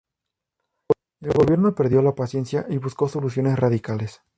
[1.21, 4.21] El gobierno perdió la paciencia y buscó soluciones radicales.